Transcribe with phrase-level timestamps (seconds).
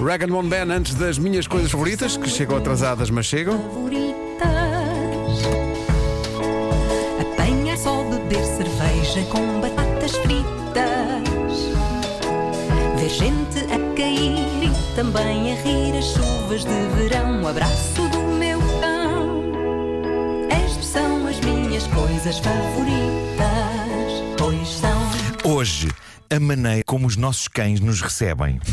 [0.00, 3.58] Rag One Band antes das minhas coisas favoritas, que chegam atrasadas, mas chegam.
[3.58, 4.14] favoritas.
[7.20, 10.44] Apanhar só beber cerveja com batatas fritas.
[12.96, 17.42] Ver gente a cair e também a rir as chuvas de verão.
[17.42, 19.52] O abraço do meu cão.
[20.50, 22.94] Estas são as minhas coisas favoritas.
[24.38, 25.04] Pois são.
[25.44, 25.88] Hoje,
[26.30, 28.60] a maneira como os nossos cães nos recebem.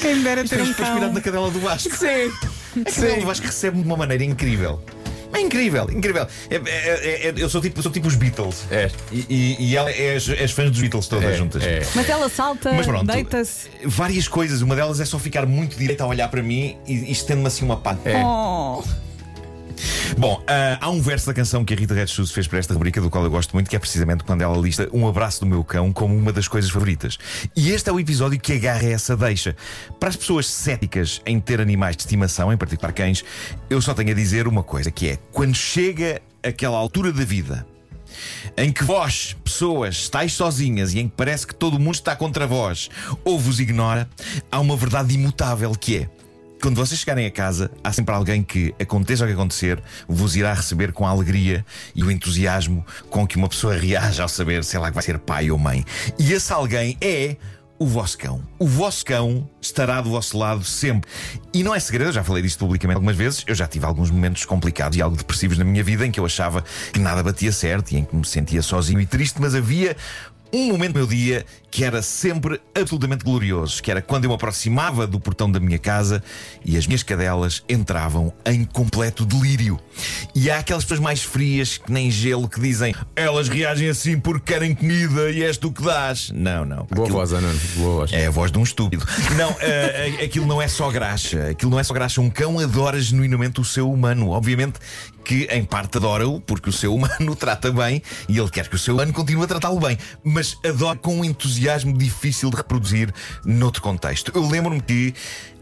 [0.00, 1.12] Quem me dera ter um Foi inspirado cão.
[1.12, 1.94] na cadela do Vasco.
[1.96, 2.30] Sim.
[2.80, 4.82] A cadela do Vasco recebe de uma maneira incrível.
[5.32, 6.26] É incrível, incrível.
[6.48, 8.64] É- é- é- é- eu sou tipo, sou tipo os Beatles.
[8.70, 8.88] É.
[9.10, 11.62] E, e- e ela é as, as fãs dos Beatles todas É, juntas.
[11.64, 11.82] é.
[11.94, 13.68] Mas ela salta, Mas pronto, deita-se.
[13.84, 14.62] várias coisas.
[14.62, 17.64] Uma delas é só ficar muito direita a olhar para mim e, e estende-me assim
[17.64, 17.80] uma.
[18.04, 18.22] É.
[18.24, 18.82] Oh.
[20.18, 22.72] Bom, ah, há um verso da canção que a Rita Red Shoes fez para esta
[22.74, 25.46] rubrica, do qual eu gosto muito, que é precisamente quando ela lista um abraço do
[25.46, 27.18] meu cão como uma das coisas favoritas.
[27.56, 29.56] E este é o episódio que agarra essa deixa.
[29.98, 33.24] Para as pessoas céticas em ter animais de estimação, em particular cães,
[33.68, 37.66] eu só tenho a dizer uma coisa, que é quando chega aquela altura da vida
[38.56, 42.46] em que vós, pessoas, estáis sozinhas e em que parece que todo mundo está contra
[42.46, 42.88] vós
[43.24, 44.08] ou vos ignora,
[44.50, 46.13] há uma verdade imutável que é.
[46.64, 50.54] Quando vocês chegarem a casa, há sempre alguém que, aconteça o que acontecer, vos irá
[50.54, 51.62] receber com a alegria
[51.94, 55.18] e o entusiasmo com que uma pessoa reage ao saber, sei lá, que vai ser
[55.18, 55.84] pai ou mãe.
[56.18, 57.36] E esse alguém é
[57.78, 58.42] o vosso cão.
[58.58, 61.10] O vosso cão estará do vosso lado sempre.
[61.52, 63.44] E não é segredo, eu já falei disto publicamente algumas vezes.
[63.46, 66.24] Eu já tive alguns momentos complicados e algo depressivos na minha vida em que eu
[66.24, 69.94] achava que nada batia certo e em que me sentia sozinho e triste, mas havia
[70.50, 71.44] um momento do meu dia
[71.74, 75.76] que era sempre absolutamente glorioso, que era quando eu me aproximava do portão da minha
[75.76, 76.22] casa
[76.64, 79.80] e as minhas cadelas entravam em completo delírio.
[80.36, 84.52] E há aquelas pessoas mais frias que nem gelo que dizem elas reagem assim porque
[84.52, 86.30] querem comida e és tu que dás.
[86.32, 86.86] Não, não.
[86.88, 87.52] Boa Aquilo- voz, Ana.
[87.74, 88.12] Boa voz.
[88.12, 89.04] é a voz de um estúpido.
[89.36, 91.48] Não, eh, aquilo não é só graxa.
[91.50, 92.20] Aquilo não é só graxa.
[92.20, 94.28] Um cão adora genuinamente o seu humano.
[94.30, 94.78] Obviamente
[95.24, 98.76] que, em parte, adora-o, porque o seu humano o trata bem e ele quer que
[98.76, 99.98] o seu humano continue a tratá-lo bem.
[100.22, 101.24] Mas adora com um
[101.64, 103.12] entusiasmo difícil de reproduzir
[103.44, 104.30] noutro contexto.
[104.34, 105.14] Eu lembro-me que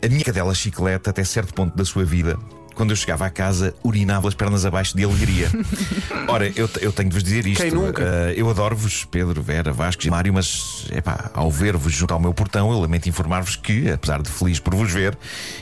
[0.05, 2.37] a minha cadela chiclete, até certo ponto da sua vida,
[2.75, 5.49] quando eu chegava à casa, urinava as pernas abaixo de alegria.
[6.29, 7.63] Ora, eu, eu tenho de vos dizer isto.
[7.63, 8.03] Quem nunca?
[8.03, 12.33] Eh, eu adoro-vos, Pedro, Vera, Vasco e Mário, mas epá, ao ver-vos junto ao meu
[12.33, 15.17] portão, eu lamento informar-vos que, apesar de feliz por vos ver,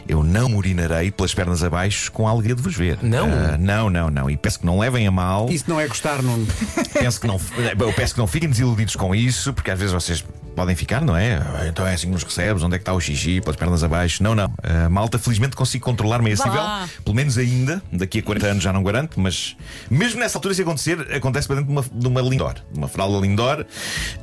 [0.09, 2.99] eu não urinarei pelas pernas abaixo com a alegria de vos ver.
[3.03, 3.29] Não?
[3.29, 4.31] Eh, não, não, não.
[4.31, 5.49] E peço que não levem a mal.
[5.51, 6.47] Isso não é gostar, Nuno.
[6.93, 7.41] Penso que não,
[7.79, 10.25] eu peço que não fiquem desiludidos com isso, porque às vezes vocês
[10.55, 11.41] podem ficar, não é?
[11.69, 14.23] Então é assim que nos recebes, onde é que está o xixi, pelas pernas abaixo?
[14.23, 14.53] Não, não.
[14.63, 16.63] A malta, felizmente, consigo controlar-me a esse nível,
[17.05, 19.57] pelo menos ainda, daqui a 40 anos já não garanto, mas
[19.91, 22.89] mesmo nessa altura, se acontecer, acontece para dentro de uma, de uma lindor, de uma
[22.89, 23.65] fralda lindor.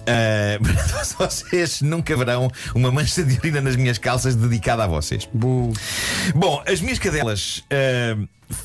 [0.09, 0.57] Ah,
[1.19, 5.27] vocês nunca verão uma mancha de urina nas minhas calças dedicada a vocês.
[5.33, 5.71] Bu.
[6.33, 8.17] Bom, as minhas cadelas ah,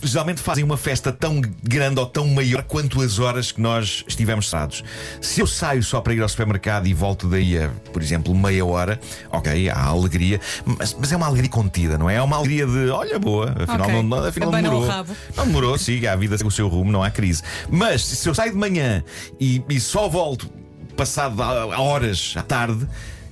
[0.02, 4.50] geralmente fazem uma festa tão grande ou tão maior quanto as horas que nós estivemos
[4.50, 4.82] cerrados.
[5.20, 8.64] Se eu saio só para ir ao supermercado e volto daí a, por exemplo, meia
[8.64, 12.16] hora, ok, há alegria, mas, mas é uma alegria contida, não é?
[12.16, 13.94] É uma alegria de olha, boa, afinal Ok.
[13.94, 15.06] não, não, afinal Abana o demorou.
[15.36, 17.42] Não demorou, siga a vida segue o seu rumo, não há crise.
[17.70, 19.02] Mas se eu saio de manhã
[19.40, 20.50] e, e só volto
[20.96, 22.86] passado a- a horas à tarde.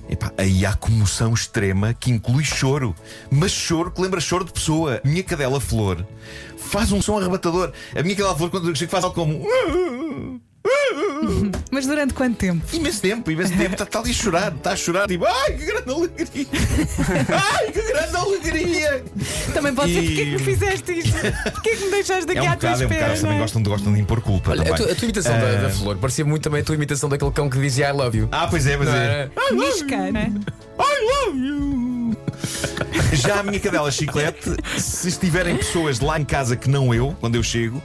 [0.09, 2.95] Epá, aí há comoção extrema que inclui choro.
[3.29, 5.01] Mas choro que lembra choro de pessoa.
[5.03, 6.05] Minha cadela flor
[6.57, 7.71] faz um som arrebatador.
[7.95, 9.45] A minha cadela flor, quando eu chego, faz algo como.
[11.71, 12.63] Mas durante quanto tempo?
[12.73, 15.65] Imenso tempo, imenso tempo, está, está ali a chorar, está a chorar, tipo, ai que
[15.65, 16.47] grande alegria!
[17.29, 19.03] Ai que grande alegria!
[19.53, 21.51] Também pode ser E- porque é que me fizeste isto?
[21.53, 22.89] Porquê é que me deixaste É aqui um à tua bocado, é um espera?
[22.89, 23.41] bocado, eles também não é?
[23.41, 24.51] gostam de, gostam de impor culpa.
[24.51, 24.81] Olha, a também.
[24.83, 27.49] tua, a tua imitação da, da flor parecia muito também a tua imitação daquele cão
[27.49, 28.29] que dizia I love you.
[28.31, 29.05] Ah, pois é, pois Não é.
[29.05, 29.31] era?
[29.53, 30.31] Misca, né?
[30.79, 32.17] I love you!
[33.13, 37.35] Já a minha cadela chiclete, se estiverem pessoas lá em casa que não eu, quando
[37.35, 37.81] eu chego,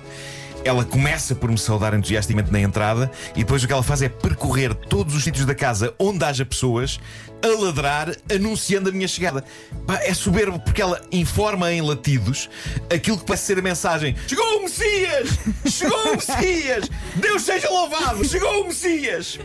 [0.64, 4.08] ela começa por me saudar entusiasticamente na entrada e depois o que ela faz é
[4.08, 6.98] percorrer todos os sítios da casa onde haja pessoas
[7.42, 9.44] a ladrar, anunciando a minha chegada.
[9.86, 12.48] Pá, é soberbo porque ela informa em latidos
[12.92, 15.28] aquilo que parece ser a mensagem: Chegou o Messias!
[15.70, 16.90] Chegou o Messias!
[17.16, 18.24] Deus seja louvado!
[18.24, 19.38] Chegou o Messias!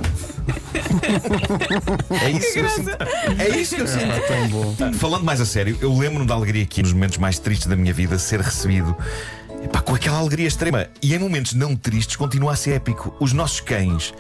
[2.24, 2.90] É isso que eu sinto.
[3.38, 4.28] É isso que eu sinto.
[4.28, 4.76] Tão bom.
[4.80, 7.76] Ah, Falando mais a sério, eu lembro-me da alegria que nos momentos mais tristes da
[7.76, 8.96] minha vida ser recebido
[9.64, 10.88] epá, com aquela alegria extrema.
[11.02, 13.16] E em momentos não tristes continua a ser épico.
[13.20, 14.14] Os nossos cães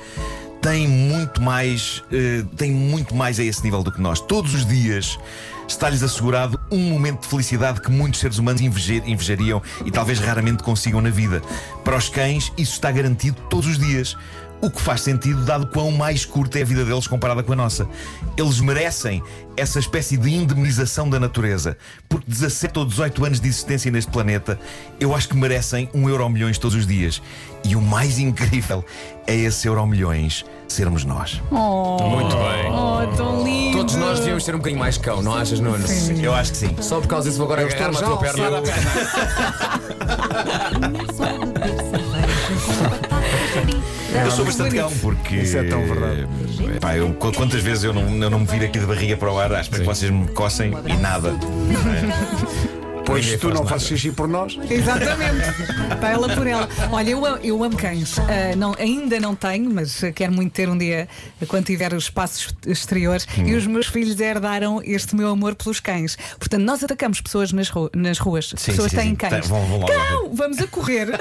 [0.62, 4.20] têm muito mais, eh, têm muito mais a esse nível do que nós.
[4.20, 5.18] Todos os dias
[5.68, 10.62] está-lhes assegurado um momento de felicidade que muitos seres humanos inveja- invejariam e talvez raramente
[10.62, 11.42] consigam na vida.
[11.84, 14.16] Para os cães, isso está garantido todos os dias.
[14.62, 17.56] O que faz sentido, dado quão mais curta é a vida deles comparada com a
[17.56, 17.88] nossa.
[18.38, 19.24] Eles merecem
[19.58, 21.76] essa espécie de indemnização da natureza.
[22.08, 24.60] Porque 17 ou 18 anos de existência neste planeta,
[25.00, 27.22] eu acho que merecem um euro milhões todos os dias.
[27.64, 28.86] E o mais incrível
[29.26, 31.42] é esse euro milhões sermos nós.
[31.52, 32.72] Muito bem.
[32.72, 33.78] Oh, tão lindo.
[33.78, 35.84] Todos nós devíamos ser um bocadinho mais cão, não achas, Nuno?
[36.22, 36.76] Eu acho que sim.
[36.80, 38.62] Só por causa disso vou agora agarrar-me à tua perna.
[44.26, 45.36] Eu sou bastante cão porque.
[45.36, 46.28] Isso é tão verdade.
[46.76, 49.18] eh, pá, eu- qu- quantas vezes eu não, eu não me viro aqui de barriga
[49.18, 51.34] para o ar, acho que vocês me coçem e nada.
[53.12, 53.70] Pois Ninguém tu faz não nada.
[53.70, 54.58] fazes xixi por nós.
[54.70, 55.62] Exatamente.
[55.94, 56.70] Está ela por ela.
[56.92, 58.18] Olha, eu, eu amo cães.
[58.20, 61.08] Ah, não, ainda não tenho, mas quero muito ter um dia
[61.48, 63.28] quando tiver os espaços exteriores.
[63.38, 63.48] Hum.
[63.48, 66.18] E os meus filhos herdaram este meu amor pelos cães.
[66.40, 68.54] Portanto, nós atacamos pessoas nas, ru- nas ruas.
[68.56, 69.16] Sim, pessoas sim, têm sim.
[69.16, 69.48] cães.
[69.48, 69.88] Vão- vão lá.
[69.88, 70.32] Cão!
[70.34, 71.10] Vamos a correr.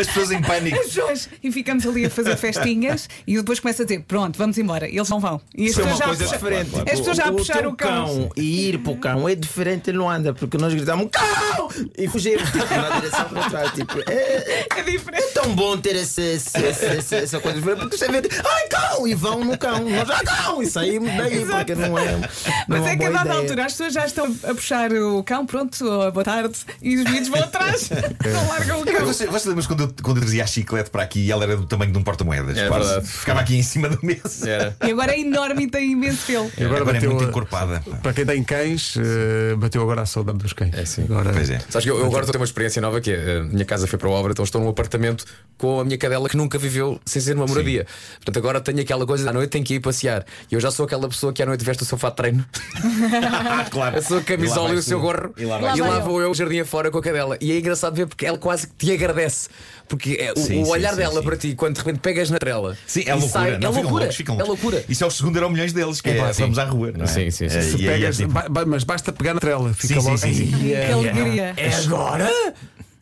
[0.00, 0.76] As pessoas em pânico.
[0.78, 1.28] As pessoas.
[1.42, 4.88] E ficamos ali a fazer festinhas e depois começa a dizer: pronto, vamos embora.
[4.88, 5.40] E eles não vão.
[5.56, 6.90] E as Isso é pessoas uma já coisa puxa- diferente.
[6.90, 8.30] As pessoas já o, puxaram o cão.
[8.36, 11.19] e ir para o cão é diferente, ele não anda, porque nós gritamos cão
[11.96, 13.70] e fugimos tipo, na direção contrária.
[13.70, 15.22] Tipo, é, É diferente.
[15.24, 18.68] é tão bom ter esse, esse- esse- esse- essa coisa diferente, porque você vê, ai
[18.68, 22.12] cão, e vão no cão, nós já cão, e saímos daí, porque não é.
[22.16, 22.28] Não
[22.68, 23.40] Mas é é que uma a boa dada ideia.
[23.40, 27.28] altura as pessoas já estão a puxar o cão, pronto, boa tarde, e os miúdos
[27.28, 29.06] vão atrás, não largam o cão.
[29.06, 31.56] Você, você lembra quando eu, quando eu trazia a chiclete para aqui e ela era
[31.56, 32.56] do tamanho de um porta-moedas?
[32.56, 33.00] É quase.
[33.06, 34.48] Ficava aqui em cima da mesa.
[34.48, 34.76] Era.
[34.86, 36.50] E agora é enorme e tem imenso pelo.
[36.56, 37.82] E Agora, é bateu muito a- encorpada.
[38.02, 40.74] Para quem tem cães, eh, bateu agora a saudade dos cães.
[40.74, 41.06] É, sim.
[41.10, 41.58] Agora, Pois é.
[41.68, 43.64] Sabes que eu, eu agora estou a ter uma experiência nova que é, a minha
[43.64, 45.24] casa foi para a obra, então estou num apartamento
[45.58, 47.84] com a minha cadela que nunca viveu sem ser numa moradia.
[48.16, 50.24] Portanto, agora tenho aquela coisa, à noite tenho que ir passear.
[50.50, 52.46] E eu já sou aquela pessoa que à noite veste o seu fato de treino,
[53.70, 53.98] claro.
[53.98, 56.02] a sua camisola e, vais o seu gorro, E lá e lá eu.
[56.02, 57.36] vou eu jardim afora com a cadela.
[57.40, 59.48] E é engraçado ver porque ela quase que te agradece.
[59.90, 61.22] Porque é, o, Sim, o sim, olhar sim, dela sim.
[61.26, 62.78] para ti, quando de repente pegas na trela.
[62.86, 63.28] Sim, é loucura.
[63.32, 63.90] sai- é loucura.
[64.04, 64.62] loucos, ficam é loucos.
[64.62, 64.84] loucura.
[64.88, 66.42] Isso é o segundo euro milhões deles, que é, sim.
[66.42, 66.92] vamos à rua.
[66.96, 67.08] Não é?
[67.08, 67.58] Sim, sim, sim.
[67.58, 70.18] Eh, se é pegas, tipo- ba- mas basta pegar na trela, fica Sim, sim, logo.
[70.18, 70.52] sim, sim.
[70.54, 71.54] Ai, Que alegria.
[71.56, 72.30] É agora?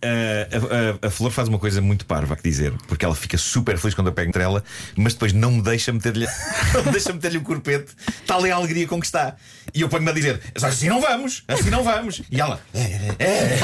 [0.00, 3.76] A, a- a Flor faz uma coisa muito parva, que dizer, porque ela fica super
[3.78, 4.62] feliz quando eu pego entre ela,
[4.96, 6.26] mas depois não me deixa meter-lhe
[6.92, 7.92] deixa meter-lhe o corpete,
[8.26, 9.34] tal é a alegria com que está.
[9.74, 12.22] E eu ponho-me a dizer: assim não vamos, assim não vamos.
[12.30, 13.58] E ela, é, é, é, é,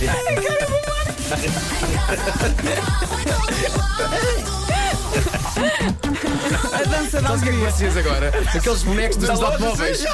[0.00, 0.20] é,
[4.50, 4.54] é.
[5.64, 7.58] A dança da Sabes o que é que alegria.
[7.64, 8.32] parecias agora?
[8.54, 10.04] Aqueles bonecos dos automóveis.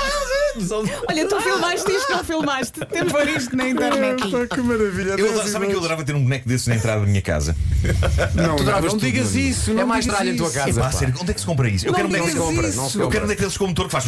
[1.08, 2.81] Olha, tu filmaste isto, não filmaste.
[2.87, 4.20] Temos ver isto na internet.
[4.31, 5.11] Pá, que maravilha.
[5.12, 7.56] Eu, Dez sabem que eu adorava ter um boneco desses na entrada da minha casa?
[8.35, 9.70] Não, Tu não, não tudo, digas isso.
[9.70, 10.56] É não mais digas tralha em tua isso.
[10.56, 10.81] casa.
[10.81, 10.93] Pá, pá.
[10.93, 11.87] sério, onde é que se compra isso?
[11.87, 12.76] Eu quero um digas boneco compra, isso.
[12.76, 14.05] não se Eu quero um daqueles com motor que faz.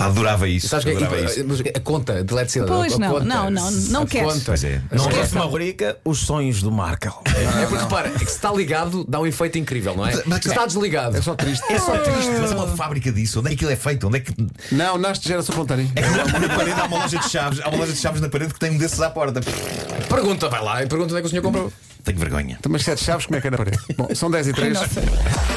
[0.00, 0.68] Pá, adorava isso.
[0.68, 1.44] Sabes que adorava e- isso.
[1.46, 2.72] mas a conta de eletricidade.
[2.72, 4.32] Pois a não, conta, não, não, não a queres.
[4.32, 4.42] conta.
[4.46, 4.80] Pois é.
[4.90, 7.22] Não de uma rubrica, os sonhos do Markel.
[7.60, 10.14] É porque repara, é que se está ligado dá um efeito incrível, não é?
[10.14, 11.16] Mas- mas- se está desligado.
[11.16, 11.64] É só triste.
[11.70, 13.40] É só triste, mas é uma fábrica disso.
[13.40, 14.06] Onde é que aquilo é feito?
[14.06, 14.34] Onde é que.
[14.72, 15.86] Não, nasce de geração espontânea.
[15.94, 17.60] É que na, parede há uma loja de chaves.
[17.60, 19.40] Há uma loja de chaves na parede que tem um desses à porta.
[20.08, 21.72] Pergunta, vai lá e pergunta onde é que o senhor comprou.
[22.04, 22.58] Tenho vergonha.
[22.62, 23.78] Também sete chaves, como é que é na parede?
[23.96, 24.78] Bom, são 10 e 3.